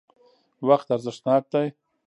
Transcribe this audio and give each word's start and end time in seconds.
وقت 0.67 0.87
ارزښتناک 0.95 1.43
دی. 1.53 1.67